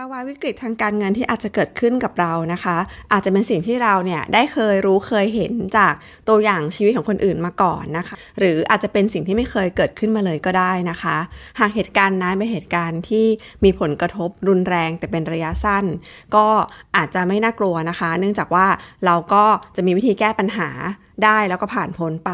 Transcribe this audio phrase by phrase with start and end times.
[0.00, 2.76] ภาวะวิกฤตทางการเงินที่อาจจะเกิดขึ้นกับเรานะคะ
[3.12, 5.94] อาจจะเป็นสิ่งที่เราเนี่ยได้เคยรู้เคยเห็นจาก
[6.28, 11.16] ตัวอย่างชีวิตของคนอื่นมาก่อนนะคะ หรืออาจจะเป็นสิ่งที่ไม่เคยเกิดขึ้นมาเลยก็ได้นะคะ
[11.60, 13.26] หากเหตุการณ์นั้นเป็นเหตุการณ์ที่
[13.64, 15.84] มีผลกระทบรุนแรงแต่เป็นระยะสั้น
[16.34, 16.46] ก็
[16.96, 18.66] อาจจะไม่น่ากลัวนะคะ เนื่องจากว่า
[19.04, 19.44] เราก็
[19.76, 20.68] จะมีวิธีแก้ปัญหา
[21.24, 22.32] ได้แล้วก็ผ่านพ้นไป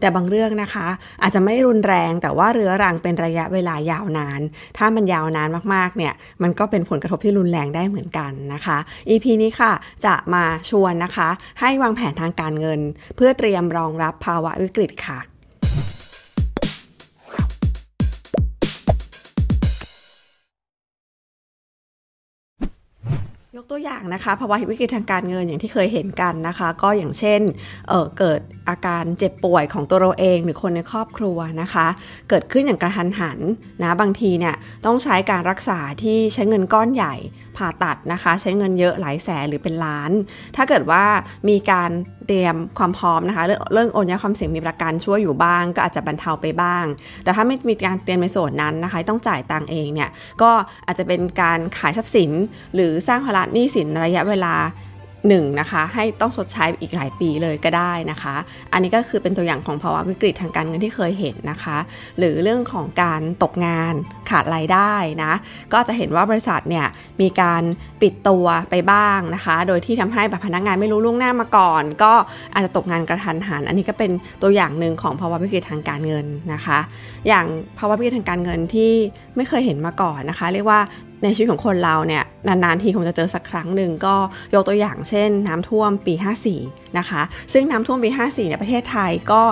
[0.00, 0.86] แต่บางเรื่องนะคะ
[1.22, 4.40] อาจจะไม่รุนแรงแต่ว่าเรื้อรังเป็นระยะเวลายาวนาน
[4.78, 9.72] ถ้ามันยาวนานมากๆเนี่ยมันก็เป็นผลกระทบที่รุนแรงได้เหมือนกันนะคะ EP นี้ค่ะ
[10.06, 11.28] จะมาชวนนะคะ
[11.60, 12.80] ให้วางแผนทางการเงิน
[13.16, 15.20] เพื่อเตรียมรองรับภาวะวิกฤตค่ะ
[23.56, 27.40] ยกตัวอย่างนะคะภาวะวิกฤตทางการเงินอย่างที่เคยเห็นกันนะคะ ก็อย่างเช่น
[27.88, 31.86] เเกิดอาการเจ็บป่วยของตัวเราเอง หรือคนในครอบครัวนะคะ
[32.28, 33.38] เกิดขึ้นอย่างกระทันหัน
[33.82, 34.54] นะบางทีเนี่ย
[34.86, 37.14] ต้องใช้การรักษาที่ใช้เงินก้อนใหญ่
[37.56, 40.10] ผ่าตัดนะคะ ใช้เงินเยอะหลายแสนหรือเป็นล้าน
[40.56, 41.04] ถ้าเกิดว่า
[41.48, 41.90] มีการ
[42.32, 46.84] เตรียมความพร้อมนะคะเรื่องเรื่องโอนย้ายความเสี่ยงมีประกันช่วยอยู่บ้าง ก็อาจจะบรรเทาไปบ้าง
[47.24, 50.10] แต่ถ้าไม่มีการเตรียมในส่วนนั้นนะคะ ต้องจ่ายตังเองเนี่ย
[50.42, 50.50] ก็
[50.86, 52.30] อาจจะเป็นการขายทรัพย์สิน
[52.74, 54.54] หรือสร้างภาระหนี้สินระยะเวลา
[55.28, 58.34] หนึ่งนะคะให้ต้องชดใช้อีกหลายปีเลยก็ได้นะคะ
[58.72, 61.78] อันนี้ก็คือเป็นตัวอย่างของภาวะวิกฤตทางการเงินที่เคยเห็นนะคะ
[62.18, 63.94] หรือเรื่องของการตกงาน
[64.30, 65.32] ขาดรายได้นะ
[65.72, 66.86] ก็จะเห็นว่าบริษัทเนี่ย
[67.20, 67.62] มีการ
[68.02, 72.12] ปิดตัวไปบ้างนะคะ โดยที่ทำให้แบบพนักงานไม่รู้ล่วงหน้ามาก่อน ก็
[72.54, 74.10] อาจจะตกงานกระทันหัน อันนี้ก็เป็น
[74.42, 76.78] ตัวอย่างหนึ่งของภาวะวิกฤตทางการเงินนะคะ
[77.28, 77.46] อย่าง
[77.78, 78.92] ภาวะวิกฤตทางการเงินที่
[79.36, 80.80] ไม่เคยเห็นมาก่อนนะคะ เรียกว่า
[81.22, 84.14] ในชีวิตของคนเราเนี่ยนานๆทีคงจะเจอสักครั้งหนึ่งก็
[84.54, 86.14] ยกตัวอย่างเช่น น้ำท่วมปี
[86.56, 89.42] 54 นะคะ ซึ่งน้ำท่วมปี 54เนี่ยประเทศไทยก็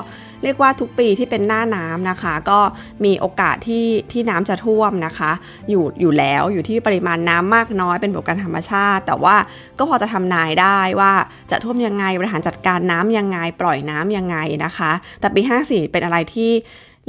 [0.42, 2.60] เรียกว่าทุกปีที่เป็นหน้าน้ำนะคะ ก็
[3.04, 5.30] มีโอกาสที่ที่น้ำจะท่วมนะคะ
[5.70, 9.36] อยู่อยู่แล้วอยู่ที่ปริมาณน้ำมากน้อยเป็นปกติธรรมชาติ แต่ว่า
[9.78, 11.12] ก็พอจะทำนายได้ว่า
[11.50, 16.50] จะท่วมยังไงบริหารจัดการน้ำยังไง ปล่อยน้ำยังไงนะคะ แต่ปี 54 เป็นอะไรที่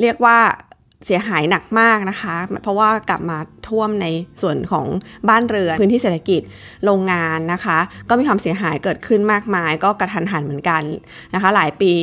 [0.02, 0.38] เรียกว่า
[1.06, 3.38] เสียหายหนักมากนะคะ เพราะว่ากลับมา
[3.68, 4.08] ท่วมใน
[4.42, 4.88] ส่วนของ
[5.30, 6.42] บ้านเรือนพื้นที่เศรษฐกิจ
[6.86, 7.78] โรงงานนะคะ
[8.10, 10.84] ก็มีความเสียหายเกิดขึ้นมากมาย ก็กระทันหันเหมือนกัน
[11.34, 11.94] นะคะ หลายปี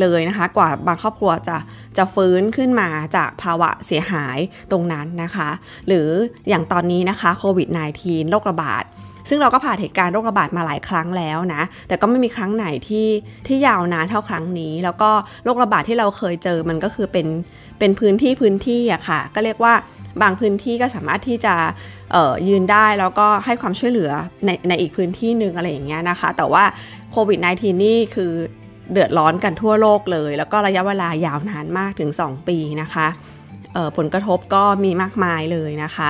[0.00, 1.56] เลยนะคะ กว่าบางครอบครัวจะ
[1.96, 4.38] จะฟื้นขึ้นมาจากภาวะเสียหาย
[4.70, 5.48] ตรงนั้นนะคะ
[5.88, 6.08] หรือ
[6.48, 7.68] อย่างตอนนี้นะคะโควิด
[8.00, 8.84] -19 โรคระบาด
[9.28, 13.06] ซึ่งเราก็ผ่านเหตุการณ์โรคระบาดมาหลายครั้งแล้วนะ แต่ก็ไม่มีครั้งไหนที่
[13.46, 15.10] ที่ยาวนานเท่าครั้งนี้ แล้วก็
[15.44, 17.26] โรคระบาดที่เราเคยเจอมันก็คือเป็น
[17.80, 19.74] เป็นพื้นที่พื้นที่อะค่ะ ก็เรียกว่า
[20.22, 21.54] บางพื้นที่ก็สามารถที่จะ
[22.48, 24.10] ยืนได้แล้วก็ให้ความช่วยเหลือ
[24.44, 26.64] ในในอีกพื้นที่หนึ่งอะไรอย่างเงี้ยนะคะ แต่ว่า
[27.12, 28.32] โควิด -19 นี่คือ
[28.92, 33.06] เดือดร้อนกันทั่วโลกเลย แล้วก็ระยะเวลายาวนานมากถึง 2 ปีนะคะ
[33.96, 36.08] ผลกระทบก็มีมากมายเลยนะคะ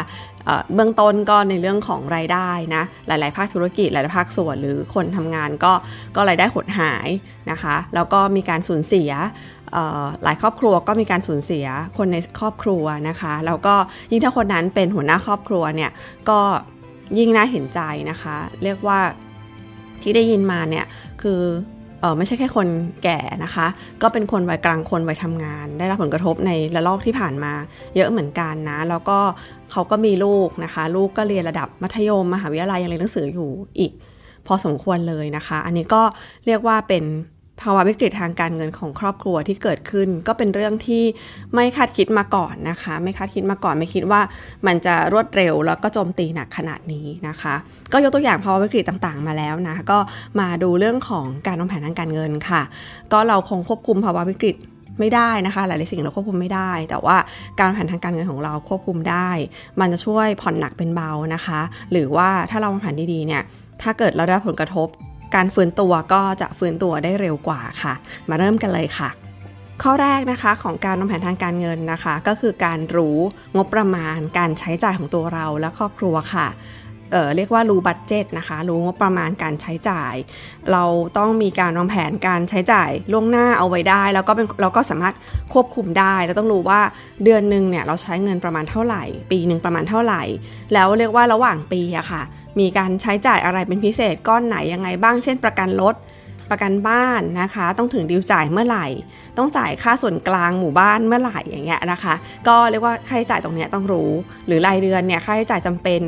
[0.75, 5.73] เบื้องต้นก็ในเรื่องของรายได้นะหลาย ๆ ภาคธุรกิจหลาย ๆ ภาคส่วนหรือคนทำงานก็
[6.17, 7.09] ก็รายได้หดหาย
[7.51, 9.11] นะคะ แล้วก็มีการสูญเสีย
[10.25, 11.67] หลายครอบครัวก็มีการสูญเสีย
[11.97, 13.75] คนในครอบครัวนะคะแล้วก็
[14.11, 15.91] ยิ่งถ้าคนนั้นเป็นหัวหน้าครอบครัวเนี่ย
[16.29, 16.41] ก็
[17.19, 18.99] ยิ่งน่าเห็นใจนะคะ เรียกว่า
[20.03, 20.85] ที่ได้ยินมาเนี่ย
[21.23, 21.41] คือ
[22.01, 22.69] เออไม่ใช่แค่คน
[23.05, 23.67] แก่นะคะ
[24.03, 27.53] ก็เป็นคนวัยกลางคนวัยทำงาน ได้รับผลกระทบในระลอกที่ผ่านมา
[27.97, 29.19] เยอะเหมือนกันนะ แล้วก็
[29.73, 33.93] เขาก็มีลูกนะคะ ลูกก็เรียนระดับมัธยมมหาวิทยาลัยยังเรียนหนังสืออยู่อีก
[34.47, 36.03] พอสมควรเลยนะคะ อันนี้ก็
[36.47, 37.05] เรียกว่าเป็น
[37.62, 41.03] ภาวะวิกฤตทางการเงินของครอบครัวที่เกิดขึ้น ก็เป็นเรื่องที่
[41.54, 44.21] ไม่คาดคิดมาก่อนนะคะ ไม่คาดคิดมาก่อนไม่คิดว่า
[44.66, 47.54] มันจะรวดเร็วแล้วก็โจมตีหนักขนาดนี้นะคะ
[47.93, 49.98] ก็ยกตัวอย่างภาวะวิกฤตต่างๆ มาแล้วนะก็
[50.41, 52.62] มาดูเรื่องของการวางแผนทางการเงินค่ะ
[53.12, 54.56] ก็เราคงควบคุมภาวะวิกฤต
[55.00, 57.16] ไม่ได้นะคะ หลายๆสิ่งเราควบคุมไม่ได้ แต่ว่า
[57.59, 59.31] การวางแผนทางการเงินของเราควบคุมได้
[59.81, 61.60] มันจะช่วยผ่อนหนักเป็นเบานะคะ
[61.92, 63.42] หรือว่าถ้าเราวางแผนดีๆเนี่ย
[63.82, 64.88] ถ้าเกิดเราได้ผลกระทบ
[65.35, 67.95] การฟื้นตัวก็จะฟื้นตัวได้เร็วกว่าค่ะ
[68.29, 69.11] มาเริ่มกันเลยค่ะ
[69.83, 73.19] ข้อแรกนะคะของการวางแผนทางการเงินนะคะ ก็คือการรู้
[73.57, 76.49] งบประมาณ การใช้จ่ายของตัวเราและครอบครัวค่ะ
[77.13, 80.15] เเรียกว่ารู้บัตเจตนะคะ รู้งบประมาณการใช้จ่าย
[80.72, 80.84] เรา
[81.19, 85.15] ต้องมีการวางแผนการใช้จ่ายล่วงหน้าเอาไว้ได้ แล้วก็เป็นเราก็สามารถ
[85.53, 86.81] ควบคุมได้ เราต้องรู้ว่า
[87.25, 90.22] เดือนหนึ่งเนี่ยเราใช้เงินประมาณเท่าไหร่ ปีหนึ่งประมาณเท่าไหร่
[90.75, 92.22] แล้วเรียกว่าระหว่างปีอะค่ะ
[92.59, 95.95] มีการใช้จ่ายอะไรเป็นพิเศษก้อนไหนยังไงบ้าง เช่น ประกันรถ
[96.51, 98.87] ประกันบ้านนะคะ ต้องถึงดิวจ่ายเมื่อไหร่
[99.39, 102.15] ต้องจ่ายค่าส่วนกลางหมู่บ้านเมื่อไหร่อย่างเงี้ยนะคะ
[102.49, 104.11] ก็เรียกว่าค่าใช้จ่ายตรงเนี้ยต้องรู้
[104.47, 106.01] หรือรายเดือนเนี่ยค่าใช้จ่ายจำเป็น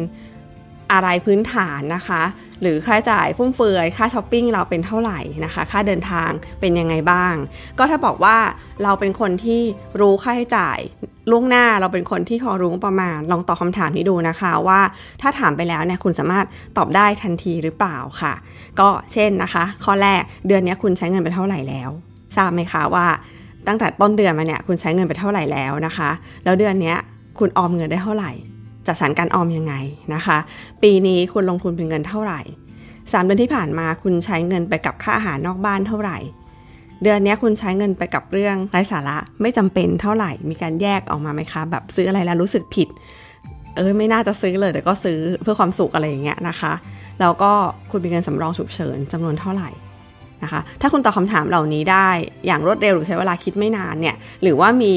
[0.93, 2.23] อะไรพื้นฐานนะคะ
[2.61, 6.31] หรือค่าใช้จ่ายฟุ่มเฟือย ค่าช้อปปิ้งเราเป็นเท่าไหร่นะคะ ค่าเดินทาง
[6.61, 7.35] เป็นยังไงบ้าง
[7.79, 8.37] ก็ถ้าบอกว่า
[8.83, 9.63] เราเป็นคนที่
[10.01, 10.79] รู้ค่าใช้จ่าย
[11.31, 14.81] ล่วงหน้าเราเป็นคนที่พอรู้ประมาณ ลองตอบคาถามนี้ดูนะคะว่า
[15.21, 16.47] ถ้าถามไปแล้วเนี่ยคุณสามารถ
[16.77, 18.33] ตอบได้ทันทีหรือเปล่าค่ะ
[18.81, 21.91] ก็เช่นนะคะ ข้อแรกเดือนนี้คุณใช้เงินไปเท่าไหร่แล้ว
[22.37, 23.07] ทราบไหมคะว่า
[23.67, 26.11] ตั้งแต่ต้นเดือนมาเนี่ยคุณใช้เงินไปเท่าไหร่แล้วนะคะ
[26.45, 26.95] แล้วเดือนนี้
[27.39, 28.31] คุณออมเงินได้เท่าไหร่
[28.87, 29.75] จัดสรรการออมยังไง
[30.15, 30.39] นะคะ
[30.83, 32.41] ปีนี้คุณลงทุนเป็นเงินเท่าไหร่
[33.13, 36.19] สามเดือนที่ผ่านมาคุณใช้เงินไปกับค่าอาหารนอกบ้านเท่าไหร่
[37.03, 42.89] เดือนนี้คุณใช้เงินไปกับเรื่องไร้สาระไม่จำเป็นเท่าไหร่มีการแยกออกมาไหมคะ แบบซื้ออะไรแล้วรู้สึกผิด
[43.77, 46.73] เออไม่น่าจะซื้อเลยแต่ก็ซื้อเพื่อความสุขอะไรอย่างเงี้ยนะคะ
[47.21, 47.53] แล้วก็
[47.91, 49.71] คุณมีเงินสำรองฉุกเฉินจำนวนเท่าไหร่
[50.43, 52.09] นะคะถ้าคุณตอบคำถามเหล่านี้ได้
[52.47, 54.95] อย่างรวดเร็วหรือใช้เวลาคิดไม่นานเนี่ยหรือว่ามี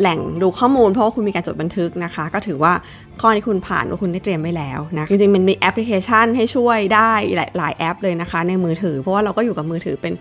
[0.00, 2.72] แหล่งดูข้อมูลเพราะว่าคุณมีการจดบันทึกนะคะ ก็ถือว่า
[3.20, 10.12] ข้อนี้คุณผ่านว่าคุณได้เตรียมไว้แล้วนะจริงๆมันมีแอปพลิเคชันให้ช่วยได้หลายหลายแอปเลยนะคะ ในมือถือ เพราะว่าเราก็อยู่กับมือถือเป็น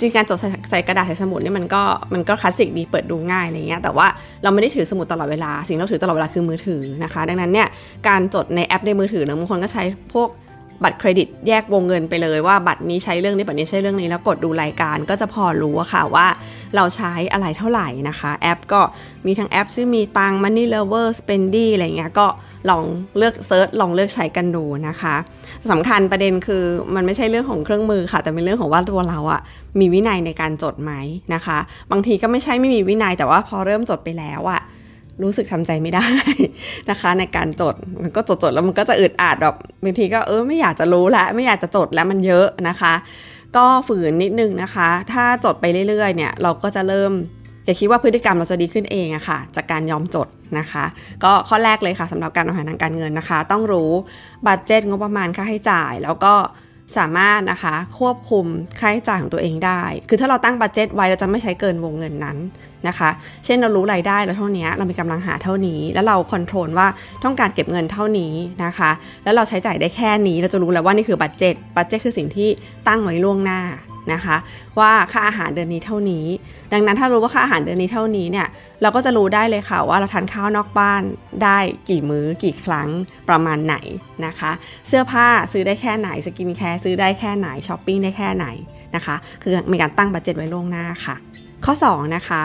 [0.00, 0.38] จริงการจด
[0.70, 1.82] ใส่กระดาษใส่สมุดนี่มันก็
[2.14, 4.06] มันก็คลาสสิกดีเปิดดูง่ายอะไรเงี้ยแต่ว่า
[4.42, 7.68] เราไม่ได้ถือสมุดตลอดเวลา สิ่งเราถือตลอดเวลาคือมือถือนะคะ ดังนั้นเนี่ย
[8.08, 9.82] การจดในแอปในมือถือเนี่ยบางคนก็ใช้
[10.14, 10.28] พวก
[10.84, 16.26] บัตรเครดิตแยกวงเงินไปเลยว่าบัตรนี้ใช้เรื่องนี้บัตรนี้ใช้เรื่องนี้แล้วกดดูรายการก็จะพอรู้ค่ะว่า
[16.76, 18.80] เราใช้อะไรเท่าไหร่นะคะ แอปก็
[19.26, 22.26] มีทั้งแอปซึ่งมีตัง Money Lover Spendy อะไรเงี้ยก็
[22.70, 22.84] ลอง
[23.18, 25.14] เลือกเซิร์ชลองเลือกใช้กันดูนะคะ
[25.70, 26.64] สำคัญประเด็นคือ
[26.94, 29.40] มันไม่ใช่เรื่องของเครื่องมือค่ะ แต่เป็นเรื่องของว่าตัวเราอะ
[29.80, 30.92] มีวินัยในการจดไหม
[31.34, 31.58] นะคะ
[31.92, 34.60] บางทีก็ไม่ใช่ไม่มีวินัยแต่ว่าพอเริ่มจดไปแล้วอะ
[35.22, 36.08] รู้สึกทำใจไม่ได้
[36.90, 39.54] นะคะ ในการจดมันก็จดจดแล้วมันก็จะอึดอัดแบบ
[39.84, 42.94] บางทีก็เออไม่อยากจะรู้แล้วไม่อยากจะจดแล้วมันเยอะนะคะ
[43.56, 47.12] ก็ฝืนนิดนึงนะคะ ถ้าจดไปเรื่อยๆเนี่ยเราก็จะเริ่ม
[47.66, 50.28] อย่าคิดว่าพฤติกรรมเราจะดีขึ้นเองอะค่ะ จากการยอมจด
[50.58, 50.84] นะคะ
[51.24, 53.90] ก็ข้อแรกเลยค่ะสำหรับการวางแผนทางการเงินนะคะ ต้องรู้
[54.46, 56.34] budget งบประมาณค่าใช้จ่าย แล้วก็
[56.98, 58.44] สามารถนะคะควบคุม
[58.80, 62.38] ค่าใช้จ่ายของตัวเองได้ คือถ้าเราตั้ง budget ไว้เราจะไม่ใช้เกินวงเงินนั้น
[62.88, 63.10] นะคะ
[63.44, 66.88] เช่นเรารู้รายได้เราเท่านี้เรามีกำลังหาเท่านี้ แล้วเรา control ว่า
[67.24, 68.32] ต้องการเก็บเงินเท่านี้
[68.64, 68.90] นะคะ
[69.24, 72.48] แล้วเราใช้จ่ายได้แค่นี้เราจะรู้แล้วว่านี่คือ budget budget คือสิ่งที่
[72.88, 73.60] ตั้งไว้ล่วงหน้า
[74.12, 74.36] นะคะ
[74.78, 76.26] ว่าค่าอาหารเดือนนี้เท่านี้
[76.72, 78.46] ดังนั้นถ้ารู้ว่าค่าอาหารเดือนนี้เท่านี้เนี่ย
[78.82, 81.02] เราก็จะรู้ได้เลยค่ะว่าเราทานข้าวนอกบ้าน
[81.42, 81.58] ได้
[81.88, 82.88] กี่มื้อกี่ครั้ง
[83.28, 83.76] ประมาณไหน
[84.26, 84.50] นะคะ
[84.88, 88.46] เสื้อผ้าซื้อได้แค่ไหน skincare ซื้อได้แค่ไหนช้อปปิ้งได้แค่ไหน
[88.94, 91.16] นะคะ คือมีการตั้ง budget ไว้ล่วงหน้าค่ะ
[91.64, 92.42] ข้อ 2 นะคะ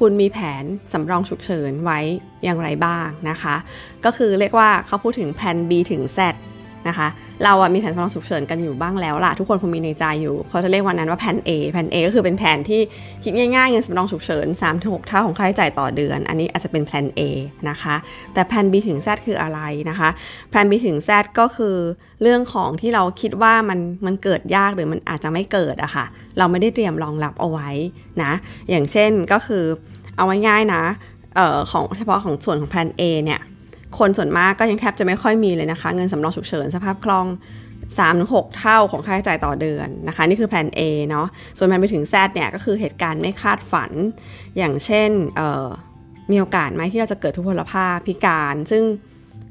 [0.00, 1.98] คุณมีแผนสำรองฉุกเฉินไว้
[2.44, 3.54] อย่างไรบ้างนะคะ
[4.04, 6.18] ก็คือเรียกว่าเขาพูดถึงแผน B ถึง Z
[6.88, 7.08] นะคะ
[7.44, 12.80] เราอะมีแผนสำรองฉุกเฉินกันอยู่บ้างแล้วล่ะ ทุกคนคงมีในใจอยู่เขาจะเรียกวันนั้นว่าแผน A แผน A ก็คือเป็นแผนที่
[13.24, 14.46] คิดง่ายๆเงินสำรองฉุกเฉิน
[14.78, 17.20] 3-6เท่าของค่าใช้จ่ายต่อเดือน อันนี้อาจจะเป็นแผน A
[17.68, 17.96] นะคะ
[18.34, 19.60] แต่แผน B ถึง Z คืออะไร
[19.90, 20.08] นะคะ
[20.50, 21.76] แผน B ถึง Z ก็คือ
[22.22, 26.04] เรื่องของที่เราคิดว่ามันมันเกิดยากหรือมันอาจจะไม่เกิดอะคะ่ะ
[26.38, 27.70] เราไม่ได้เตรียมรองรับเอาไว้
[28.22, 28.32] นะ
[28.70, 29.64] อย่างเช่นก็คือ
[30.16, 30.82] เอาไว้ง่ายนะ
[31.38, 33.40] ออของเฉพาะของส่วนของแผน A เนี่ย
[33.98, 37.26] คนส่วนมากก็ยังแทบจะไม่ค่อยมีเลยนะคะ เงินสำรองฉุกเฉินสภาพคล่อง
[37.92, 40.80] 3-6 เท่าของค่าใช้จ่ายต่อเดือนนะคะ นี่คือแผน A
[41.10, 41.26] เนาะ
[41.58, 43.92] ส่วนแผนไปถึง Z เนี่ยก็คือเหตุการณ์ไม่คาดฝัน
[44.58, 45.10] อย่างเช่น
[46.30, 48.82] มีโอกาสไหมที่เราจะเกิดทุพพลภาพพิการ ซึ่ง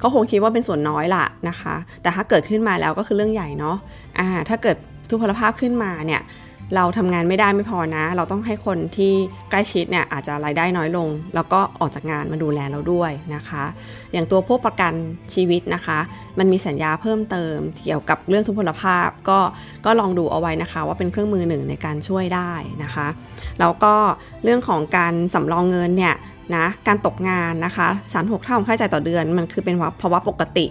[0.01, 4.77] ก็คงคิดว่าเป็นส่วนน้อยละนะคะ แต่ถ้าเกิดขึ้นมาแล้วก็คือเรื่องใหญ่เนาะะถ้าเกิด
[5.09, 6.21] ทุพพลภาพขึ้นมาเนี่ย
[6.75, 9.13] เราทำงานไม่ได้ไม่พอนะ เราต้องให้คนที่
[9.49, 13.63] ใกล้ชิดเนี่ยอาจจะรายได้น้อยลง แล้วก็ออกจากงานมาดูแลเราด้วยนะคะ
[14.13, 14.93] อย่างตัวพวกประกัน
[15.33, 15.99] ชีวิตนะคะ
[16.39, 19.39] มันมีสัญญาเพิ่มเติม เกี่ยวกับเรื่องทุพพลภาพ ก็
[19.85, 22.51] ก็ลองดูเอาไว้นะคะ ว่าเป็นเครื่องมือหนึ่งในการช่วยได้
[22.83, 23.07] นะคะ
[23.59, 23.93] แล้วก็
[24.43, 26.15] เรื่องของการสำรองเงินเนี่ย
[26.55, 30.65] นะการตกงานนะคะสามหกเท่าของค่าใช้จ่ายต่อเดือน มันคือเป็นภาวะปกติ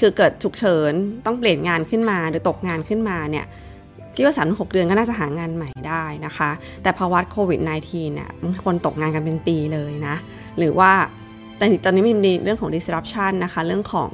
[0.00, 0.92] คือเกิดฉุกเฉิน
[1.26, 3.46] ต้องเปลี่ยนงานขึ้นมาหรือตกงานขึ้นมาเนี่ย
[4.14, 6.50] คิดว่าสามหกเดือนก็น่าจะหางานใหม่ได้นะคะ
[6.82, 10.16] แต่ภาวะโควิด -19 เนี่ยบางคนตกงานกันเป็นปีเลยนะ
[10.58, 10.92] หรือว่า
[11.58, 14.10] แต่ตอนนี้มีเรื่องของ disruption นะคะ เรื่องของ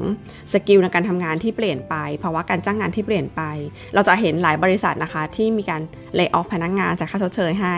[0.53, 3.43] skill ในการทำงานที่เปลี่ยนไป ภาวะการจ้างงานที่เปลี่ยนไป
[3.95, 5.83] เราจะเห็นหลายบริษัทนะคะ ที่มีการ
[6.15, 7.77] lay off พนักงานจ่ายค่าชดเชยให้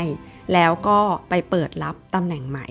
[0.52, 0.98] แล้วก็
[1.28, 2.66] ไปเปิดรับตำแหน่งใหม่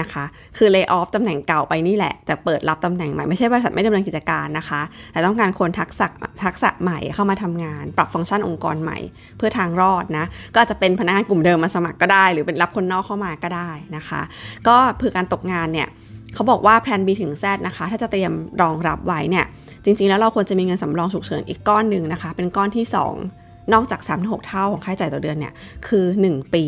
[0.00, 0.24] นะคะ
[0.56, 4.80] คือ lay off ตำแหน่งเก่าไปนี่แหละ แต่เปิดรับตำแหน่งใหม่ ไม่ใช่บริษัทไม่ดำเนินกิจการนะคะ
[5.12, 6.06] แต่ต้องการคนทักษะ
[6.44, 8.98] ทักษะใหม่เข้ามาทำงาน ปรับฟังก์ชันองค์กรใหม่
[9.36, 14.20] เพื่อทางรอดนะ ก็อาจจะเป็นพนักงานกลุ่มเดิมมาสมัครก็ได้ หรือเป็นรับคนนอกเข้ามาก็ได้นะคะ
[14.68, 15.88] ก็เพื่อการตกงานเนี่ย
[16.34, 18.32] เขาบอกว่าแพลน B ถึง Z นะคะ ถ้าจะเตรียม
[18.62, 19.46] รองรับไว้เนี่ย
[19.84, 22.84] จริง ๆ แล้วเราควรจะมีเงินสำรองฉุกเฉินอีกก้อนหนึ่งนะคะ เป็นก้อนที่
[23.28, 25.52] 2 นอกจาก 3 6 เท่าของค่าใช้จ่ายต่อเดือนเนี่ย
[25.88, 26.64] คือ 1 ปี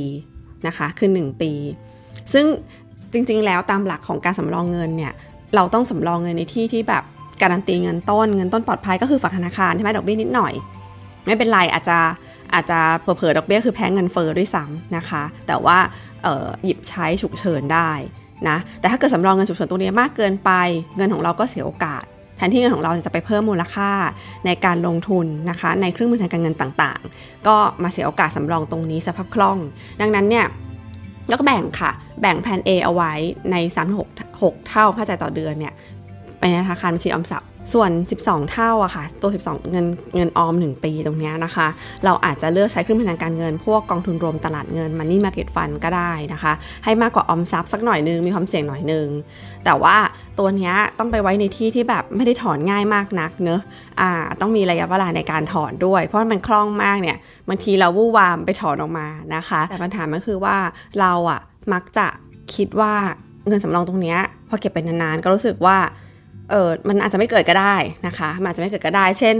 [0.66, 1.52] นะคะ คือ 1 ปี
[2.32, 2.46] ซึ่ง
[3.12, 5.12] จริง ๆ แล้วตามหลักของการสำรองเงินเนี่ย
[5.54, 7.02] เราต้องสำรองเงินในที่ที่แบบ
[7.42, 10.52] การันตีเงินต้นเงินต้นปลอดภัยก็คือฝากธนาคารใช่ไหมดอกเบี้ยนิดหน่อย
[11.26, 11.98] ไม่เป็นไรอาจจะ
[12.54, 15.78] อาจจะเผลอๆดอกเบี้ยคือแพงเงินเฟอ้อด้วยซ้ำนะคะ แต่ว่า
[16.64, 17.90] หยิบใช้ฉุกเฉินได้
[18.48, 20.50] นะแต่ถ้าเกิดสำรองเงินฉุกเฉินตรงนี้มากเกินไป
[20.96, 22.04] เงินของเราก็เสียโอกาส
[22.36, 23.90] แทนที่เงินของเราจะไปเพิ่มมูลค่า
[24.46, 29.58] ในการลงทุนนะคะ ในเครื่องมือทางการเงินต่างๆ ก็มาเสียโอกาสสำรองตรงนี้สภาพคล่อง
[30.00, 30.46] ดังนั้นเนี่ย
[31.40, 33.12] ก็แบ่งค่ะ แบ่งแผน A เอาไว้
[33.50, 35.74] ใน 3 6 6 เท่าค่าจ่ายต่อเดือนเนี่ย
[36.38, 37.90] ไปในธนาคารบัญชีออมทรัพย์ ส่วน
[38.22, 41.68] 12 เท่าอะค่ะ ตัว 12 เงินเงินออม 1 ปีตรงนี้นะคะ
[42.04, 46.52] เราอาจจะเลือกใช้เครื่องมือทางการเงิน พวกกองทุนรวมตลาดเงิน Money Market Fund ก็ได้นะคะ
[46.84, 49.08] ให้มากกว่าออมทรัพย์สักหน่อยนึง มีความเสี่ยงหน่อยนึง
[49.64, 49.96] แต่ว่า
[50.38, 53.60] ตัวนี้ต้องไปไว้ในที่ที่แบบไม่ได้ถอนง่ายมากนักเนอะ
[54.00, 57.16] อ่า ต้องมีระยะเวลาในการถอนด้วย เพราะมันคล่องมากเนี่ย
[57.48, 60.56] บางทีเราวู่วามไปถอนออกมานะคะ แต่ปัญหามันคือว่า
[61.00, 61.40] เราอะ
[61.72, 62.06] มักจะ
[62.54, 62.94] คิดว่า
[63.48, 64.16] เงินสำรองตรงนี้
[64.48, 65.78] พอเก็บไปนานๆก็รู้สึกว่า
[66.52, 69.36] เออมันอาจจะไม่เกิดก็ได้นะคะมันอาจจะไม่เกิดก็ได้ เช่น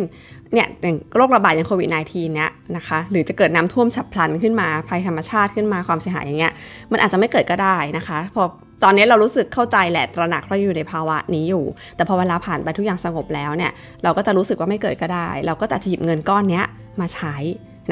[0.54, 6.52] เนี่ยอย่างโรคระบาดอย่างโควิด -19 เนี้ยนะคะหรือจะเกิดน้ำท่วมฉับพลันขึ้นมาภัยธรรมชาติขึ้นมาความเสียหายอย่างเงี้ย
[6.92, 8.42] มันอาจจะไม่เกิดก็ได้นะคะพอ
[8.84, 11.64] ตอนนี้เรารู้สึกเข้าใจแหละตระหนักเราอยู่ในภาวะนี้อยู่
[11.96, 13.72] แต่พอเวลาผ่านไปทุกอย่างสงบแล้วเนี่ย
[14.04, 16.64] เราก็จะรู้สึกว่าไม่เกิดก็ได้ เราก็จะหยิบเงินก้อนเนี้ย
[17.00, 17.34] มาใช้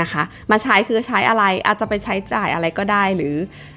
[0.00, 3.34] นะคะ มาใช้คือใช้อะไรอาจจะไปใช้จ่ายอะไรก็ได้ หรือ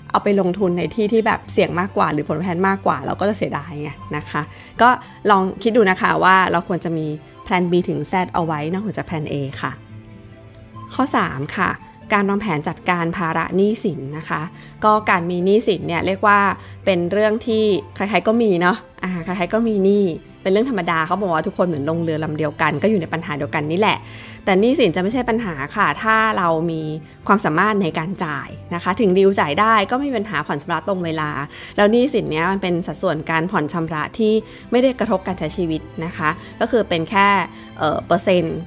[0.10, 4.42] เอาไปลงทุนในที่ที่แบบเสี่ยงมากกว่า หรือผลแทนมากกว่า เราก็จะเสียดายไงนะคะ
[4.82, 4.90] ก็
[5.30, 7.08] ลองคิดดูนะคะว่าเราควรจะมี
[7.44, 9.72] แผน B ถึง Z เอาไว้นอกจากแผน A ค่ะ
[10.94, 11.70] ข้อ 3 ค่ะ
[12.14, 14.42] การวางแผนจัดการภาระหนี้สินนะคะ
[14.84, 16.40] ก็การมีหนี้สินเนี่ยเรียกว่า
[16.86, 17.64] เป็นเรื่องที่
[17.96, 20.04] ใครๆก็มีเนาะอ่าใครๆก็มีหนี้
[20.42, 23.98] เป็นเรื่องธรรมดาเขาบอกว่าทุกคนเหมือนลงเรือลำเดียวกัน ก็อยู่ในปัญหาเดียวกันนี่แหละ
[24.46, 26.82] แต่หนี้สินจะไม่ใช่ปัญหาค่ะ ถ้าเรามี
[27.28, 31.30] ความสามารถในการจ่ายนะคะ ถึงดีลจ่ายได้ก็ไม่มีปัญหาผ่อนชำระตรงเวลา
[31.76, 34.34] แล้วหนี้สินเนี้ยมันเป็นสัดส่วนการผ่อนชำระที่
[34.72, 37.28] ไม่ได้กระทบการใช้ชีวิตนะคะ ก็คือเป็นแค่
[38.08, 38.58] เปอร์เซ็นต์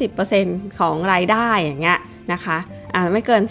[0.00, 1.98] 30%ของรายได้อย่างเงี้ย
[2.32, 2.58] นะคะ
[2.98, 3.42] อาจจะไม่เกิน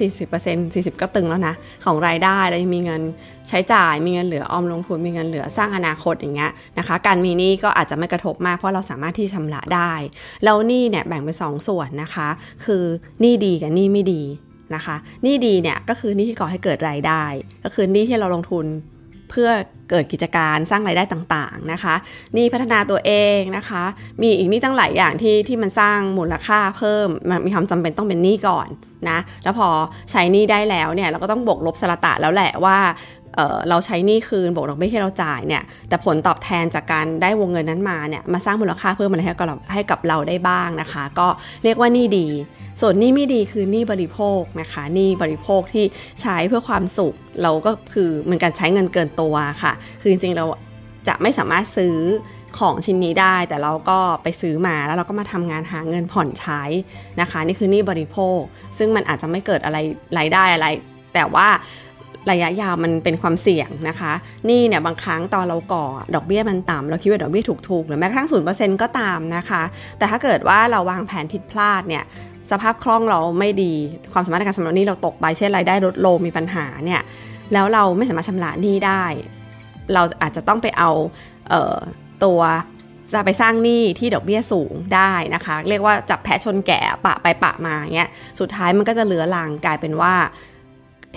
[0.00, 3.02] 30-40% 40ก็ตึงแล้วนะ ของรายได้แล้วยังมีเงิน
[3.48, 9.92] ใช้จ่ายมีเงินเหลือออมลงทุนมีเงินเหลือสร้างอนาคตอย่างเงี้ยนะคะ การมีหนี้ก็อาจจะไม่กระทบมากเพราะเราสามารถที่ชำระได้
[10.44, 12.28] แล้วหนี้เนี่ยแบ่งเป็น2ส่วนนะคะ
[12.64, 12.84] คือ
[13.20, 14.22] หนี้ดีกับหนี้ไม่ดี
[14.74, 17.24] นะคะหนี้ดีเนี่ยก็คือหนี้ที่ก่อให้เกิดรายได้
[17.64, 18.66] ก็คือหนี้ที่เราลงทุน
[19.34, 19.50] เพื่อ
[19.90, 21.94] เกิดกิจการสร้างรายได้ต่างๆนะคะ
[22.36, 23.84] นี่พัฒนาตัวเองนะคะ
[24.22, 28.68] มีอีกนี่ตั้งหลายอย่างที่ที่มันสร้างมูลค่าเพิ่มมันมีความจำเป็นต้องเป็นหนี้ก่อน
[29.10, 29.68] นะแล้วพอ
[30.10, 32.78] ใช้หนี้ได้แล้วเนี่ยเราก็ต้องบวกลบสละตะแล้วแหละว่า
[33.34, 41.28] เเราใช้หนี้คืนบวกดอกเบี้ยที่เราจ่ายเนี่ยแต่ผลตอบแทนจากการได้วงเงินนั้นมาเนี่ยมาสร้างมูลค่าเพิ่มอะไรให้กับเราให้กับเราได้บ้างนะคะ ก็
[41.64, 42.26] เรียกว่านี้ดี
[42.80, 45.84] ส่วนนี้ไม่ดีคือนี้บริโภคนะคะนี้บริโภคที่
[46.22, 50.44] ใช้เพื่อความสุขเราก็คือเหมือนกันใช้เงินเกินตัวค่ะ คือจริงๆเรา
[51.08, 51.96] จะไม่สามารถซื้อ
[52.58, 56.62] ของชิ้นนี้ได้แต่เราก็ไปซื้อมาแล้วเราก็มาทำงานหาเงินผ่อนใช้
[57.20, 58.40] นะคะ นี่คือหนี้บริโภค
[58.78, 59.78] ซึ่งมันอาจจะไม่เกิดอะไร
[60.18, 60.66] รายได้อะไร
[61.14, 61.48] แต่ว่า
[62.30, 64.12] ระยะยาวมันเป็นความเสี่ยงนะคะ
[64.48, 69.62] นี่เนี่ยบางครั้งตอนเราก่อดอกเบี้ยมันต่ำเราคิดว่าดอกเบี้ยถูกๆหรือแม้กระทั่งศูนย์เปอร์เซ็นต์ก็ตามนะคะ
[69.98, 72.04] แต่ถ้าเกิดว่าเราวางแผนผิดพลาดเนี่ย
[72.50, 73.74] สภาพคล่องเราไม่ดี
[74.12, 77.02] ความสามารถในการชำระหนี้เราตกไปเช่นรายได้ลดลงมีปัญหาเนี่ย
[77.52, 79.04] แล้วเราไม่สามารถชำระหนี้ได้
[79.94, 80.90] เราอาจจะต้องไปเอา
[81.48, 81.76] เออ
[82.24, 82.40] ตัว
[83.12, 90.14] จะไปสร้างหนี้ที่ดอกเบี้ยสูงได้นะคะ เรียกว่าจับแพะชนแกะปะไปปะมาเงี้ยสุดท้ายมันก็จะเหลือหลังกลายเป็นว่า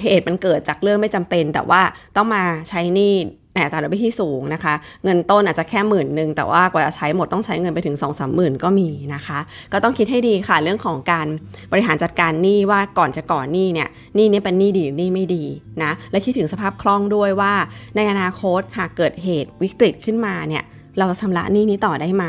[0.01, 1.81] เหตุมันเกิดจากเรื่องไม่จำเป็น แต่ว่า
[2.15, 3.15] ต้องมาใช้หนี้
[3.53, 4.73] ในอัตราดอกเบี้ยที่สูงนะคะ
[5.03, 9.39] เงินต้นอาจจะแค่หมื่นหนึ่งแต่ว่ากว่าจะใช้หมดต้องใช้เงินไปถึง2องสามหมื่นก็มีนะคะ
[9.73, 11.27] ก็ต้องคิดให้ดีค่ะ เรื่องของการ
[11.71, 15.45] บริหารจัดการหนี้ว่าก่อนจะก่อนหนี้เนี่ยหนี้นี้เป็นหนี้ดีหรือหนี้ไม่ดี
[15.83, 17.53] นะและคิดถึงสภาพคล่องด้วยว่า
[17.95, 20.63] ในอนาคตหากเกิดเหตุวิกฤตขึ้นมาเนี่ย
[20.97, 22.25] เราจะชำระหนี้นี้ต่อได้ไหม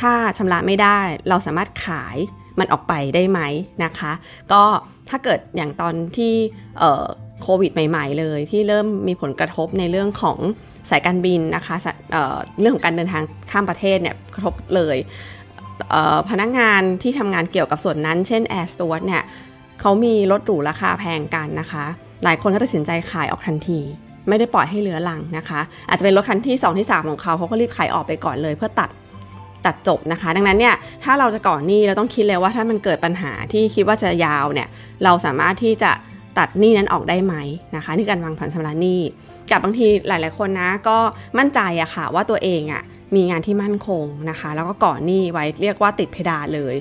[0.00, 2.16] ถ้าชำระไม่ได้เราสามารถขาย
[2.58, 3.40] มันออกไปได้ไหม
[3.84, 4.12] นะคะ
[4.52, 4.62] ก็
[5.08, 6.32] ถ้าเกิดอย่างตอนที่
[7.42, 10.38] โควิดใหม่ ๆ เลย ที่เริ่มมีผลกระทบในเรื่องของ
[10.90, 11.76] สายการบินนะคะ
[12.10, 14.96] เเรื่องของการเดินทางข้ามประเทศเนี่ยกระทบเลย
[16.30, 19.22] พนักงานที่ทำงานเกี่ยวกับส่วนนั้น เช่น Air Steward เนี่ย
[19.80, 21.84] เขามีรถหรูราคาแพงกันนะคะ
[22.24, 23.80] หลายคนก็ตัดสินใจขายออกทันที
[24.28, 28.90] ไม่ได้ปล่อยให้เหลือหลังนะคะ อาจจะเป็นรถคันที่ 2 ที่ 3 ของเขาเขาก็รีบขายออกไปก่อนเลยเพื่อตัด
[29.66, 34.68] ตัดจบนะคะ ดังนั้นเนี่ยถ้าเราจะก่อนหนี้เราต้องคิดเลยว่าถ้ามันเกิดปัญหาที่คิดว่าจะยาวเนี่ย
[35.04, 35.90] เราสามารถที่จะ
[36.38, 37.34] ตัดหนี้นั้นออกได้ไหม
[37.76, 39.00] นะคะนี่การวางแผนชำระหนี้
[39.50, 40.98] กับบางทีหลาย ๆ คนนะก็
[41.38, 42.82] มั่นใจอะค่ะว่าตัวเองอะ
[43.14, 46.74] มีงานที่มั่นคงนะคะ แล้วก็ก่อนหนี้ไว้เรียกว่าติดเพดานเลย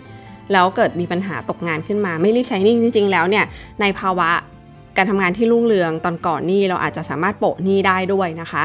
[0.52, 3.46] แล้วเกิดมีปัญหาตกงานขึ้นมา ไม่รีบใช้หนี้จริง ๆ แล้วเนี่ย
[3.82, 4.30] ในภาวะ
[4.98, 8.64] การทำงานที่รุ่งเรืองตอนก่อนหนี้เราอาจจะสามารถโปะหนี้ได้ด้วยนะคะ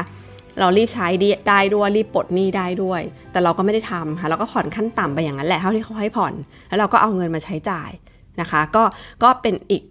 [0.59, 1.07] เรารีบใช้
[1.49, 6.33] ได้ด้วยรีบปลดหนี้ได้ด้วย แต่เราก็ไม่ได้ทำค่ะเราก็ผ่อนขั้นต่ำไปอย่างนั้นแหละเท่าที่เขาให้ผ่อน
[6.67, 7.89] แล้วเราก็เอาเงินมาใช้จ่าย
[8.41, 8.83] นะคะ ก็
[9.23, 9.83] ก็เป็นอีก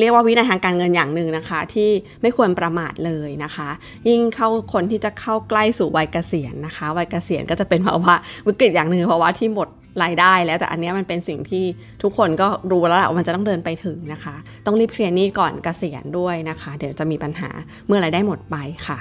[0.00, 1.90] เรียกว่าวินัยทางการเงินอย่างหนึ่งนะคะ ที่
[2.22, 3.68] ไม่ควรประมาทเลยนะคะ
[4.08, 8.14] ยิ่งเข้าคนที่จะเข้าใกล้สู่วัยเกษียณนะคะวัยเกษียณก็จะเป็นภาวะ
[8.46, 9.68] วิกฤตอย่างหนึ่งเพราะว่าที่หมด
[10.02, 11.64] รายได้แล้วแต่อันนี้มันเป็นสิ่งที่
[12.02, 14.34] ทุกคนก็รู้แล้วแหละว่ามันจะต้องเดินไปถึงนะคะ
[14.66, 17.50] ต้องรีบเคลียร์หนี้ก่อนเกษียณด้วยนะคะ เดี๋ยวจะมีปัญหา
[17.86, 18.56] เมื่อรายได้หมดไป
[18.86, 18.98] ค่ะ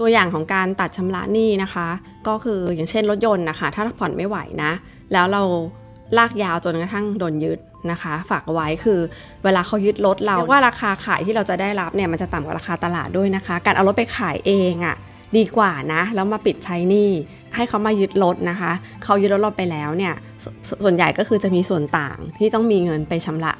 [0.00, 1.88] ตัวอย่างของการตัดชำระหนี้นะคะ
[2.28, 4.72] ก็คืออย่างเช่นรถยนต์นะคะ ถ้าผ่อนไม่ไหวนะ
[5.12, 5.42] แล้วเรา
[6.18, 7.58] ลากยาวจนกระทั่งโดนยึด
[7.90, 9.00] นะคะ ฝากเอาไว้คือ
[9.44, 14.96] เวลาเขายึดรถเราว่าราคาขายที่เราจะได้รับเนี่ยมันจะต่ำกว่าราคาตลาดด้วยนะคะ การเอารถไปขายเองอะ่ะ
[15.36, 17.10] ดีกว่านะ แล้วมาปิดใช้หนี้
[17.54, 18.72] ให้เขามายึดรถนะคะ
[19.04, 20.14] เขายึดรถเราไปแล้วเนี่ย
[20.44, 20.46] ส
[20.82, 23.52] ส่วนใหญ่ก็คือจะมีส่วนต่างที่ต้องมีเงินไปชำระ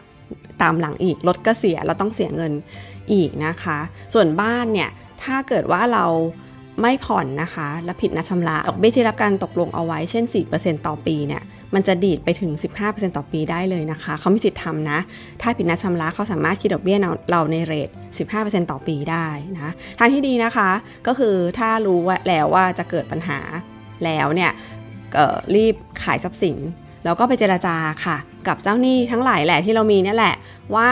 [0.62, 2.52] ตามหลังอีกรถก็เสียเราต้องเสียเงิน
[3.12, 3.78] อีกนะคะ
[4.14, 4.88] ส่วนบ้านเนี่ย
[5.24, 6.06] ถ้าเกิดว่าเรา
[6.80, 10.24] ไม่ผ่อนนะคะ และผิดนัดชำระดอกเบี้ยที่รับการตกลงเอาไว้เช่น
[10.56, 11.42] 4%ต่อปีเนี่ย
[11.74, 12.50] มันจะดีดไปถึง
[12.84, 14.98] 15%ต่อปีได้เลยนะคะ เขามีสิทธิ์ทำนะ
[15.42, 16.98] ถ้าผิดนัดชำระเขาสามารถคิดดอกเบี้ย
[17.30, 17.88] เราในเรท
[18.30, 20.70] 15%ต่อปีได้นะ ทางที่ดีนะคะ
[21.06, 23.38] ก็คือถ้ารู้ว่าแล้วว่าจะเกิดปัญหา
[24.04, 24.50] แล้วเนี่ย
[25.54, 26.56] รีบขายทรัพย์สิน
[27.04, 28.16] แล้วก็ไปเจราจาค่ะ
[28.48, 30.34] กับเจ้าหนี้ทั้งหลายแหละที่เรามีนี่แหละ
[30.74, 30.88] ว่า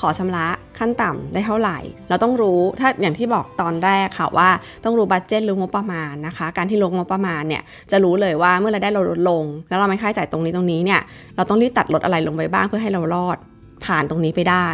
[0.00, 0.46] ขอชำระ
[0.80, 4.48] ขั้นต่ำได้เท่าไหร่ เราต้องรู้ถ้าอย่างที่บอกตอนแรกค่ะว่า
[4.84, 11.00] ต้องรู้บัตเจตรู้งบประมาณนะคะ การที่ลงงบประมาณเนี่ยจะรู้เลยว่าเมื่อเราได้เราลดลง แล้วเราไม่ค่าใช้จ่ายตรงนี้ตรงนี้เนี่ย
[11.36, 13.38] เราต้องรีบตัดลดอะไรลงไปบ้างเพื่อให้เรารอด
[13.84, 14.68] ผ่านตรงนี้ไปได้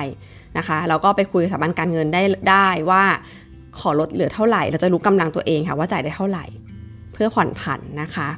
[0.59, 3.03] นะคะแล้วก็ไปคุยกับสถาบันการเงินได้ได้ว่า
[3.79, 6.45] ขอลดเหลือเท่าไหร่ เราจะรู้กำลังตัวเองค่ะว่าจ่ายได้เท่าไหร่
[7.13, 8.29] เพื่อผ่อนผันนะคะ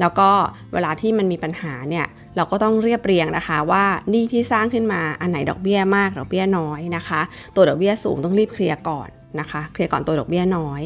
[0.00, 0.28] แล้วก็
[0.72, 2.06] เวลาที่มันมีปัญหาเนี่ย
[2.38, 7.20] เราก็ต้องเรียบเรียงนะคะ ว่านี่ที่สร้างขึ้นมาอันไหนดอกเบี้ยมากดอกเบี้ยน้อยนะคะ
[7.56, 9.08] ตัวดอกเบี้ยสูงต้องรีบเคลียร์ก่อน
[9.40, 10.82] นะคะเคลียร์ก่อนตัวดอกเบี้ยน้อย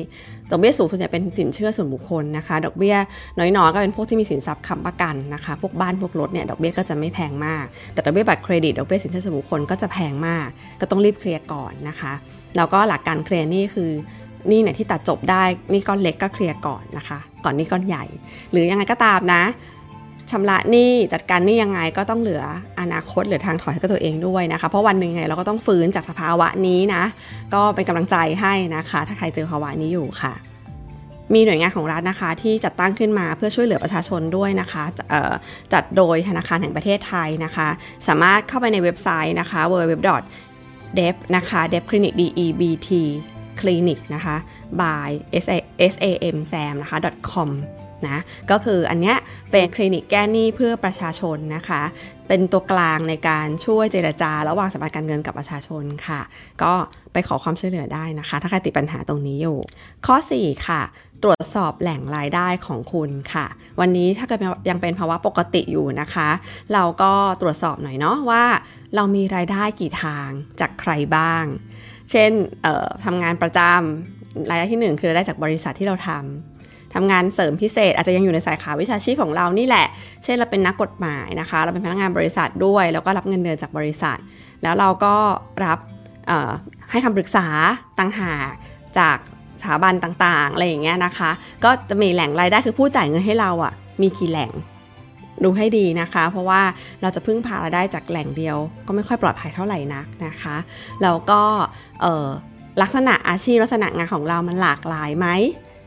[0.51, 2.97] ดอกเบี้ยสูงส่วนใหญ่เป็นสินเชื่อส่วนบุคคลนะคะ ดอกเบี้ย
[3.39, 10.49] น้อยๆก็เป็นพวกที่มีสินทรัพย์ค้ำประกันนะคะ พวกบ้านพวกรถเนี่ยดอกเบี้ยก็จะไม่แพงมาก แต่ดอกเบี้ยบัตรเครดิต ดอกเบี้ยสินเชื่อส่วนบุคคลก็จะแพงมาก
[10.81, 12.13] ก็ต้องรีบเคลียร์ก่อนนะคะ
[12.57, 13.91] แล้วก็หลักการเคลียร์นี่คือ
[14.51, 15.43] นี่เนี่ยที่ตัดจบได้
[15.73, 18.05] นี่ก้อนเล็กก็เคลียร์ก่อนนะคะ ก่อนนี่ก้อนใหญ่
[18.51, 19.43] หรือยังไงก็ตามนะ
[20.31, 22.43] ชำระหนี้จัดการหนี้ยังไงก็ต้องเหลือ
[22.81, 27.05] อนาคตหลือทางถอยให้กับตัวเองด้วยนะคะ เพราะวันหนึ่งไงเราก็ต้องฟื้นจากสภาวะนี้นะ
[27.55, 30.35] ก็เป็นกำลังใจให้นะคะ ถ้าใครเจอภาวะนี้อยู่ค่ะ
[31.35, 34.85] มีหน่วยงานของรัฐนะคะ ที่จัดตั้งขึ้นมาเพื่อช่วยเหลือประชาชนด้วยนะคะ
[35.73, 37.69] จัดโดยธนาคารแห่งประเทศไทยนะคะ
[38.09, 42.89] สามารถเข้าไปในเว็บไซต์นะคะ www.deb นะคะ deb clinic d e b t
[43.61, 44.37] clinic นะคะ
[44.81, 45.11] by
[45.45, 46.99] s a m sam นะคะ
[47.33, 47.51] com
[48.09, 48.19] นะ
[48.51, 49.17] ก็คืออันเนี้ย
[49.53, 51.83] เป็นคลินิกแก้หนี้เพื่อประชาชนนะคะ
[52.29, 56.21] เป็นตัวกลางในการช่วยเจรจา ระหว่างสถาบันการเงินกับประชาชนค่ะ
[56.63, 56.73] ก็
[57.13, 59.59] ไปขอความช่วยเหลือได้นะคะ ถ้าใครติดปัญหาตรงนี้อยู่
[60.07, 60.83] ข้อ 4 ค่ะ
[61.23, 63.47] ตรวจสอบแหล่งรายได้ของคุณค่ะ
[63.81, 64.39] วันนี้ถ้าเกิด
[64.71, 66.29] ยังเป็นภาวะปกติอยู่นะคะ
[66.73, 68.45] เราก็ตรวจสอบหน่อยเนาะว่า
[68.95, 70.29] เรามีรายได้กี่ทาง
[70.61, 71.45] จากใครบ้าง
[72.11, 72.31] เช่น
[73.05, 76.52] ทำงานประจำรายได้ที่ 1 คือรายได้จากบริษัทที่เราทำ
[76.95, 79.87] ทำงานเสริมพิเศษ อาจจะยังอยู่ในสายขาวิชาชีพของเรานี่แหละ
[80.25, 84.19] เช่นเราเป็นนักกฎหมายนะคะ เราเป็นพนักงานบริษัทด้วย แล้วก็รับเงินเดือนจากบริษัท
[84.63, 85.15] แล้วเราก็
[85.65, 85.79] รับ
[86.91, 87.47] ให้คำปรึกษา
[87.99, 88.51] ต่างหาก
[88.99, 89.19] จาก
[89.61, 91.31] สถาบันต่างๆ อะไรอย่างเงี้ยนะคะ
[91.65, 94.51] ก็จะมีแหล่งรายได้คือผู้จ่ายเงินให้เราอะ่ะ มีกี่แหล่ง
[95.45, 96.63] ดูให้ดีนะคะ เพราะว่า
[97.03, 100.57] เราจะพึ่งพารายได้จากแหล่งเดียว ก็ไม่ค่อยปลอดภัยเท่าไหร่นักนะคะ
[101.03, 101.43] แล้วก็
[102.83, 105.27] ลักษณะอาชีพลักษณะงานของเรามันหลากหลายไหม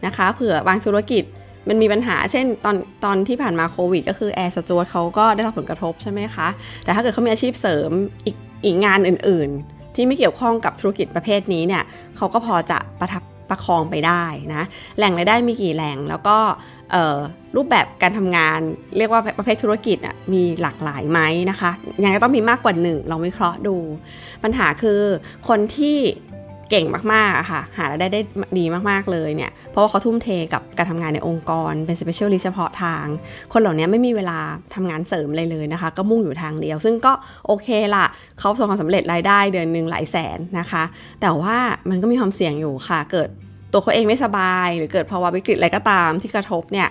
[0.05, 1.23] นะคะเผื่อบางธุรกิจ
[1.69, 6.47] มันมีปัญหาเช่นตอนตอนที่ผ่านมาโควิด ก็คือแอร์สจวตเขาก็ได้รับผลกระทบใช่ไหมคะ
[6.83, 7.91] แต่ถ้าเกิดเขามีอาชีพเสริม
[8.25, 11.83] อีกอีกงานอื่น ๆ ที่ไม่เกี่ยวข้องกับธุรกิจประเภทนี้เนี่ย
[12.17, 14.63] เขาก็พอจะประคับประคองไปได้นะ
[14.97, 16.37] แหล่งรายได้มีกี่แหล่งแล้วก็
[17.55, 18.59] รูปแบบการทำงาน
[18.97, 19.97] เรียกว่าประเภทธุรกิจ
[20.33, 21.71] มีหลากหลายไหมนะคะ
[22.03, 23.75] ยังต้องมีมากกว่าหนึ่งลองวิเคราะห์ดู
[24.43, 25.01] ปัญหาคือ
[25.47, 25.97] คนที่
[26.69, 28.21] เก่งมากๆค่ะ หารายได้ได้
[28.57, 33.05] ดีมากๆเลยเนี่ย เพราะว่าเขาทุ่มเทกับการทำงานในองค์กร เป็น specialist เฉพาะทาง
[33.53, 34.39] คนเหล่านี้ไม่มีเวลา
[34.75, 37.13] ทำงานเสริมเลยเลยนะคะ ก็มุ่งอยู่ทางเดียว ซึ่งก็
[37.47, 38.05] โอเคละ
[38.39, 40.83] เขาประสบความสำเร็จรายได้เดือนหนึ่งหลายแสนนะคะ
[41.21, 41.57] แต่ว่า
[41.89, 43.29] มันก็มีความเสี่ยงอยู่ค่ะ เกิด
[43.71, 46.87] ตัวเขาเองไม่สบาย หรือเกิดภาวะวิกฤตอะไรก็ตามที่กระทบเนี่ย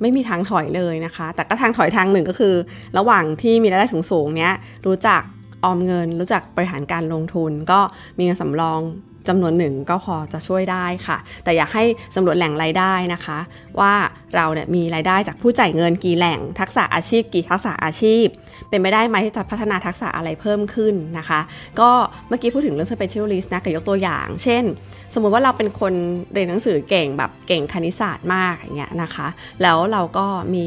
[0.00, 2.54] ไม่มีทางถอยเลยนะคะ แต่ก็ทางถอยทางหนึ่งก็คือ
[2.98, 4.54] ระหว่างที่มีรายได้สูงๆเนี้ย
[4.86, 5.22] รู้จัก
[5.64, 7.80] ออมเงิน รู้จักบริหารการลงทุน ก็
[8.18, 8.80] มีเงินสำรอง
[9.28, 13.38] จำนวนหนึ่งก็พอจะช่วยได้ค่ะ แต่อยากให้สำรวจแหล่งรายได้นะคะ
[13.80, 13.94] ว่า
[14.36, 18.26] เราเนี่ยมีรายได้จากผู้จ่ายเงินกี่แหล่ง ทักษะอาชีพ กี่ทักษะอาชีพ
[18.68, 21.40] เป็นไปได้ไหมที่จะพัฒนาทักษะอะไรเพิ่มขึ้นนะคะ
[21.80, 21.90] ก็
[22.28, 24.64] เมื่อกี้พูดถึงเรื่อง specialist นะกับยกตัวอย่าง เช่น
[25.14, 25.92] สมมุติว่าเราเป็นคน
[26.32, 29.26] เรียนหนังสือเก่งแบบเก่งคณิตศาสตร์มากอย่างเงี้ยนะคะ
[29.62, 30.66] แล้วเราก็มี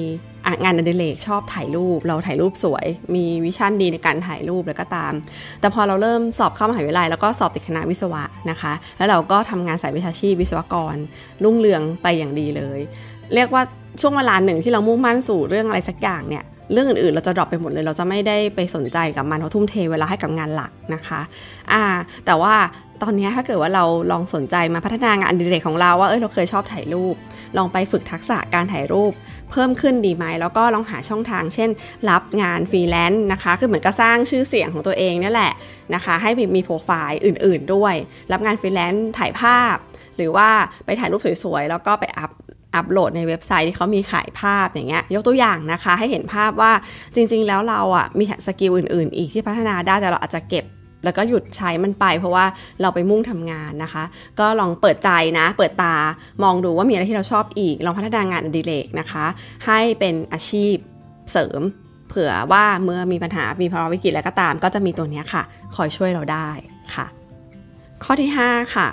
[0.64, 5.14] งานอดิเรกชอบถ่ายรูป เราถ่ายรูปสวย มีวิชั่นดีในการถ่ายรูปแล้วก็ตาม
[5.60, 10.96] แต่พอเราเริ่มสอบเข้ามหาวิทยาลัยแล้วก็สอบติดคณะวิศวะนะคะ แล้วเราก็ทำงานสายวิชาชีพวิศวกร
[11.44, 12.80] รุ่งเรืองไปอย่างดีเลย
[13.34, 13.64] เรียกว่า
[14.02, 21.22] ช่วงเวลาหนึ่งที่เรามุ่งมั่นสู่เรื่องอะไรสักอย่างเนี่ยเรื่องอื่นๆ เราจะ drop ไปหมดเลย เราจะไม่ได้ไปสนใจกับมันเราทุ่มเทเวลาให้กับงานหลักนะคะ
[21.72, 21.84] อ่า
[22.26, 22.56] แต่ว่า
[23.02, 27.16] ตอนนี้ถ้าเกิดว่าเราลองสนใจมาพัฒนางานอดิเรกของเราว่าเออเราเคยชอบถ่ายรูป
[27.58, 29.14] ลองไปฝึกทักษะการถ่ายรูป
[29.52, 31.70] เพิ่มขึ้นดีไหม แล้วก็ลองหาช่องทาง เช่น
[32.10, 35.54] รับงานฟรีแลนซ์นะคะ คือเหมือนกับสร้างชื่อเสียงของตัวเองนี่แหละ
[35.96, 37.96] นะคะ ให้มีโปรไฟล์อื่น ๆ ด้วย
[38.32, 39.76] รับงานฟรีแลนซ์ถ่ายภาพ
[40.18, 40.50] หรือว่า
[40.86, 42.32] ไปถ่ายรูปสวย ๆ แล้วก็ไปอัพ
[42.76, 46.72] อัปโหลดในเว็บไซต์ที่เขามีขายภาพอย่างเงี้ยยกตัวอย่างนะคะ ให้เห็นภาพว่า
[47.16, 50.66] จริง ๆ แล้วเราอะมี skill อื่น ๆ อีกที่พัฒนาได้แต่เราอาจจะเก็บ
[51.04, 52.46] แล้วก็หยุดใช้มันไป เพราะว่า
[52.82, 54.04] เราไปมุ่งทำงานนะคะ
[54.40, 55.10] ก็ลองเปิดใจ
[55.40, 55.96] นะ เปิดตา
[56.44, 59.26] มองดูว่ามีอะไรที่เราชอบอีก ลองพัฒนางานอดิเรกนะคะ
[59.66, 60.76] ให้เป็นอาชีพ
[61.32, 61.62] เสริม
[62.08, 65.44] เผื่อว่าเมื่อมีปัญหามีภาวะวิกฤตแล้วก็ตาม ก็จะมีตัวนี้ค่ะ
[65.76, 66.50] คอยช่วยเราได้
[66.96, 67.06] ค่ะ
[68.04, 68.88] ข้อที่ 5 ค่ะ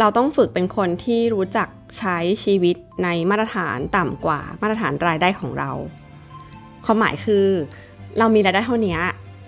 [0.00, 5.70] เราต้องฝึกเป็นคนที่รู้จักใช้ชีวิตในมาตรฐานต่ำกว่ามาตรฐานรายได้ของเรา
[6.84, 7.46] ความหมายคือ
[8.18, 8.98] เรามีรายได้เท่านี้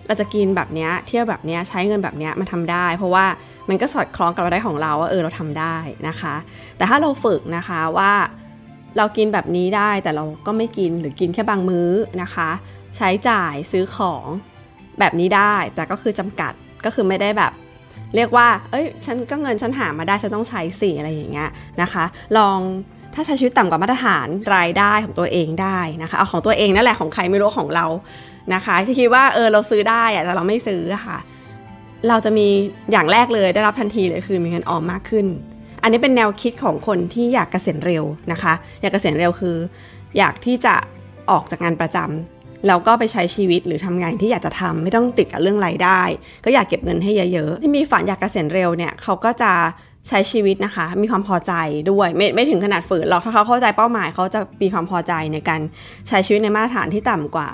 [0.07, 3.27] เราจะกินแบบนี้เที่ยวแบบนี้ใช้เงินแบบนี้มันทำได้ เพราะว่า
[3.69, 5.77] มันก็สอดคล้องกับรายได้ของเราว่าเออเราทำได้
[6.09, 6.35] นะคะ
[6.77, 8.13] แต่ถ้าเราฝึกนะคะว่า
[8.97, 11.91] เรากินแบบนี้ได้แต่เราก็ไม่กินหรือกินแค่บางมื้อ
[12.23, 12.51] นะคะ
[12.97, 14.27] ใช้จ่ายซื้อของ
[14.99, 16.53] แบบนี้ได้ แต่ก็คือจำกัด
[16.85, 17.53] ก็คือไม่ได้แบบ
[18.15, 21.51] เรียกว่า เอ้ยฉันก็เงินฉันหามาได้ฉันต้องใช้สี่อะไรอย่างเงี้ย
[21.83, 22.05] นะคะ
[22.39, 22.59] ลอง
[23.15, 27.87] ถ้าใช้ชีวิตต่ำกว่ามาตรฐานรายได้ของตัวเองได้นะคะเอาของตัวเองนั่นแหละของใครไม่รู้ของเรา
[28.55, 31.19] นะคะ ที่คิดว่าเออเราซื้อได้อะแต่เราไม่ซื้อค่ะ
[32.09, 32.47] เราจะมี
[32.93, 35.27] อย่างแรกเลยได้รับทันทีเลยคือมีเงินออมมากขึ้น
[35.83, 39.57] อันนี้เป็นแนวคิดของคนที่อยากเกษียณเร็วนะคะ อยากเกษียณเร็วคือ
[40.19, 40.75] อยากที่จะ
[41.31, 46.01] ออกจากงานประจำแล้วก็ไปใช้ชีวิตหรือทำงานที่อยากจะทำไม่ต้องติดกับเรื่องรายได้
[46.45, 49.53] ก็อยากเก็บเงินให้เยอะๆ ที่มีฝันอยากเกษียณเร็วเนี่ยเขาก็จะ
[50.09, 51.53] ใช้ชีวิตนะคะ มีความพอใจ
[51.91, 55.61] ด้วยไม่ไม่ถึงขนาดฝืนหรอกถ้าเขาเข้าใจเป้าหมายเขาจะมีความพอใจในการ
[56.09, 57.49] ใช้ชีวิตในมาตรฐานที่ต่ำกว่า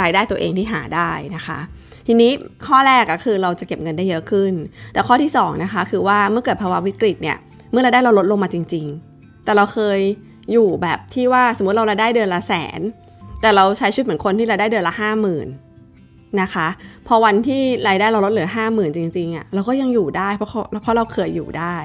[0.00, 1.58] รายได้ตัวเองที่หาได้นะคะ
[2.06, 2.30] ทีนี้
[2.66, 4.52] ข้อแรกก็คือเราจะเก็บเงินได้เยอะขึ้น
[4.92, 7.38] แต่ข้อที่2นะคะคือว่าเมื่อเกิดภาวะวิกฤตเนี่ย
[7.70, 9.98] เมื่อรายได้เราลดลงมาจริง ๆ แต่เราเคย
[10.52, 12.80] อยู่แบบที่ว่าสมมติเรารายได้เดือนละแสน
[13.40, 15.48] แต่เราใช้ชีวิตเหมือนคนที่รายได้เดือนละห้าหมื่น
[16.40, 16.68] นะคะ
[17.06, 20.50] พอวันที่รายได้เราลดเหลือห้าหมื่นจริงๆอะ่ะเราก็ยังอยู่ได้เพราะ
[20.82, 21.76] เพราะเราเคยอยู่ได้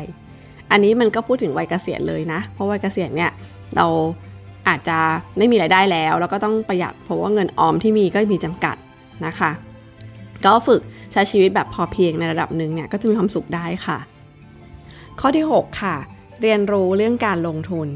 [0.71, 3.31] อันนี้มันก็พูดถึงวัยเกษียณเลยนะ เพราะวัยเกษียณเนี่ย
[3.75, 3.85] เรา
[4.67, 4.97] อาจจะ
[5.37, 8.75] ไม่มีรายได้แล้ว แล้วก็ต้องประหยัดเพราะว่าเงินออมที่มีก็มีจำกัด
[9.25, 9.51] นะคะ
[10.45, 13.99] ก็ฝึกใช้ชีวิตแบบพอเพียงในระดับหนึ่งเนี่ยก็จะมีความสุขได้ค่ะ
[15.19, 15.95] ข้อที่ 6 ค่ะ
[16.41, 17.89] เรียนรู้เรื่องการลงทุน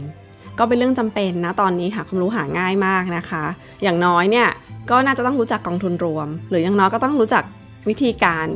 [0.60, 3.43] ก็เป็นเรื่องจำเป็นนะตอนนี้หาความรู้หาง่ายมากนะคะ
[3.84, 4.47] อย่างน้อยเนี่ย
[4.89, 7.43] ก็น่าจะต้องรู้จักกองทุนรวม หรืออย่างน้อยก็ต้องรู้จัก
[7.89, 8.47] วิธีการ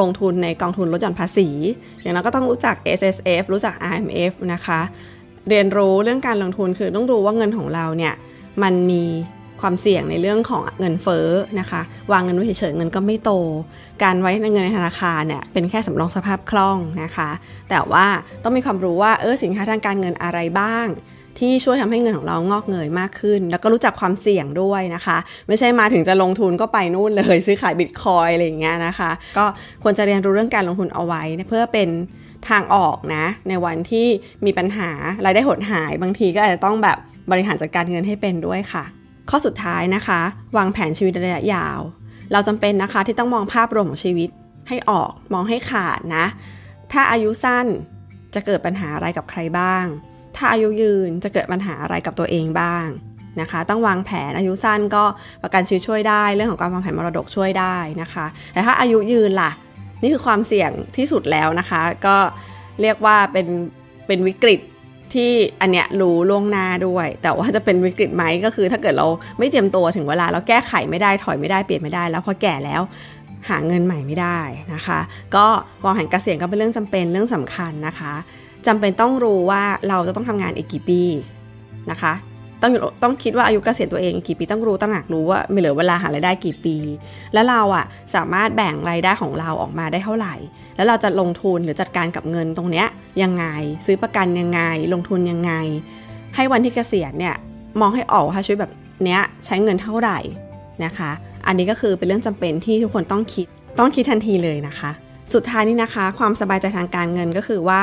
[0.00, 1.48] ลงทุนในกองทุนลดหย่อนภาษี
[2.02, 4.80] อย่างน้อยก็ต้องรู้จัก S S F รู้จัก I M F นะคะ
[5.48, 8.14] เรียนรู้เรื่องการลงทุนคือต้องดูว่าเงินของเราเนี่ย
[8.62, 9.04] มันมี
[9.60, 11.28] ความเสี่ยงในเรื่องของเงินเฟ้อ
[11.60, 11.80] นะคะ
[12.12, 13.32] วางเงินไว้เฉยๆเงินก็ไม่โต
[14.02, 17.30] การไว้ในเงินในธนาคารเนี่ยเป็นแค่สำรองสภาพคล่องนะคะ
[17.70, 18.06] แต่ว่า
[18.42, 20.86] ต้องมีความรู้ว่าเออสินค้าทางการเงินอะไรบ้าง
[21.38, 29.44] ที่ช่วยทำให้เงินของเรางอกเงยมากขึ้น แล้วก็รู้จักความเสี่ยงด้วยนะคะ ไม่ใช่มาถึงจะลงทุนก็ไปนู่นเลย ซื้อขายบิตคอยอะไรอย่างเงี้ยนะคะ ก็
[29.82, 31.88] ควรจะเรียนรู้เรื่องการลงทุนเอาไว้เพื่อเป็น
[32.48, 34.06] ทางออกนะ ในวันที่
[34.44, 34.90] มีปัญหา
[35.24, 36.98] รายได้หดหาย บางทีก็อาจจะต้องแบบ
[37.30, 38.84] บริหารจัดการเงินให้เป็นด้วยค่ะ
[39.30, 40.20] ข้อสุดท้ายนะคะ
[40.56, 41.80] วางแผนชีวิตระยะยาว
[42.32, 44.30] เราจำเป็นนะคะที่ต้องมองภาพรวมของชีวิต
[44.68, 46.26] ให้ออกมองให้ขาดนะ
[46.92, 47.66] ถ้าอายุสั้น
[48.34, 49.84] จะเกิดปัญหาอะไรกับใครบ้าง
[50.36, 52.86] ถ้าอายุยืนจะเกิดปัญหาอะไรกับตัวเองบ้าง
[53.40, 55.04] นะคะ ต้องวางแผนอายุสั้นก็
[55.42, 59.50] ประกันชีวิตช่วยได้ เรื่องของการวางแผนมรดกช่วยได้นะคะ แต่ถ้าอายุยืนล่ะ
[60.02, 62.16] นี่คือความเสี่ยงที่สุดแล้วนะคะ ก็
[62.80, 63.46] เรียกว่าเป็น
[64.06, 64.60] เป็นวิกฤต
[65.14, 69.06] ที่อันเนี้ยรู้ล่วงหน้าด้วย แต่ว่าจะเป็นวิกฤตไหมก็คือ ถ้าเกิดเรา
[69.38, 72.82] ไม่เตรียมตัวถึงเวลาเราแก้ไขไม่ได้ถอยไม่ได้เปลี่ยนไม่ได้ แล้วพอแก่แล้ว
[73.48, 74.40] หาเงินใหม่ไม่ได้
[74.74, 74.98] นะคะ
[75.36, 75.46] ก็
[75.84, 78.12] วางแผนเกษียณก็เป็นเรื่องจำเป็นเรื่องสำคัญนะคะ
[78.66, 81.02] จำเป็นต้องรู้ว่าเราจะต้องทำงานอีกกี่ปี
[81.90, 82.12] นะคะ
[82.62, 86.76] ต้องต้องคิดว่าอายุเกษียณตัวเองกี่ปีต้องรู้ตั้งหนักรู้ว่าไม่เหลือเวลาหารายได้กี่ปี
[87.32, 90.34] แล้วเราอะสามารถแบ่งรายได้ของเราออกมาได้เท่าไหร่
[90.76, 92.86] แล้วเราจะลงทุนหรือจัดการกับเงินตรงเนี้ย
[93.22, 93.44] ยังไง
[93.86, 94.60] ซื้อประกันยังไง
[94.92, 95.52] ลงทุนยังไง
[96.36, 97.36] ให้วันที่เกษียณเนี่ย
[97.80, 98.72] มองให้ออกว่าชีวิตแบบ
[99.04, 100.18] เนี้ยใช้เงินเท่าไหร่
[100.84, 101.10] นะคะ
[101.46, 103.46] อันนี้ก็คือเป็นเรื่องจำเป็นที่ทุกคนต้องคิด
[103.78, 104.90] ต้องคิดทันทีเลยนะคะ
[105.34, 107.82] สุดท้ายนี้นะคะ ความสบายใจทางการเงินก็คือว่า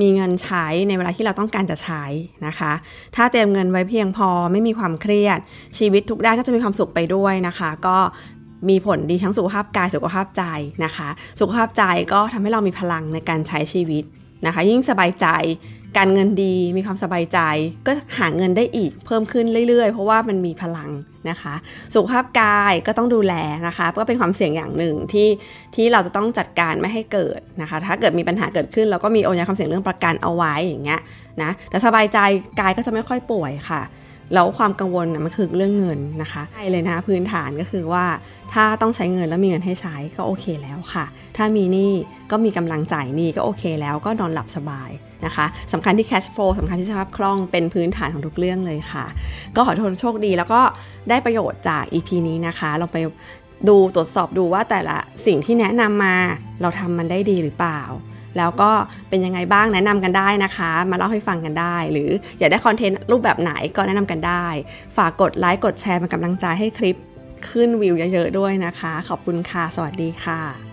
[0.00, 2.04] มีเงินใช้ในเวลาที่เราต้องการจะใช้
[2.46, 2.72] นะคะ
[3.16, 5.38] ถ้าเตรียมเงินไว้เพียงพอไม่มีความเครียด
[5.78, 7.98] ชีวิตทุกด้านก็จะมีความสุขไปด้วยนะคะ ก็
[8.68, 10.44] มีผลดีทั้งสุขภาพกายสุขภาพใจ
[10.84, 11.08] นะคะ
[11.40, 14.04] สุขภาพใจก็ทำให้เรามีพลังในการใช้ชีวิต
[14.46, 15.26] นะคะ ยิ่งสบายใจ
[15.96, 17.38] การเงินดีมีความสบายใจ
[17.86, 20.90] ก็หาเงินได้อีกเพิ่มขึ้นเรื่อยๆ เพราะว่ามันมีพลัง
[21.30, 21.54] นะคะ
[21.94, 23.34] สุขภาพกายก็ต้องดูแล
[23.66, 25.28] นะคะก็เป็นความเสี่ยงอย่างหนึ่งที่
[25.74, 31.00] ที่เราจะต้องจัดการไม่ให้เกิดนะคะ ถ้าเกิดมีปัญหาเกิดขึ้น เราก็มีโอนยาความเสี่ยงเรื่องประกันเอาไว้อย่างเงี้ย
[31.42, 32.18] นะแต่สบายใจ
[32.60, 33.82] กายก็จะไม่ค่อยป่วยค่ะ
[34.34, 38.04] แล้วความกังวลนะมันคือเรื่องเงินนะคะใช่เลยนะพื้นฐานก็คือว่า
[38.54, 41.04] ถ้าต้องใช้เงินแล้วมีเงินให้ใช้ก็โอเคแล้วค่ะ
[41.36, 41.92] ถ้ามีหนี้
[42.30, 44.90] ก็มีกำลังจ่ายหนี้ก็โอเคแล้วก็นอนหลับสบาย
[45.26, 49.04] นะคะสำคัญที่ cash flow สำคัญที่สภาพคล่องเป็นพื้นฐานของทุกเรื่องเลยค่ะ
[49.56, 50.60] ก็ขอโทษโชคดีแล้วก็
[51.10, 52.98] ได้ประโยชน์จาก EP นี้นะคะเราไป
[53.68, 56.16] ดูตรวจสอบดูว่าแต่ละสิ่งที่แนะนำมา
[56.60, 57.82] เราทำมันได้ดีหรือเปล่า
[58.38, 58.70] แล้วก็
[59.08, 64.46] เป็นยังไงบ้างแนะนำกันได้นะคะ มาเล่าให้ฟังกันได้ หรืออยากได้คอนเทนต์รูปแบบไหนก็แนะนำกันได้
[64.96, 66.96] ฝากกดไลค์กดแชร์เป็นกำลังใจให้คลิป
[67.48, 70.63] ขึ้นวิวเยอะๆด้วยนะคะ ขอบคุณค่ะ สวัสดีค่ะ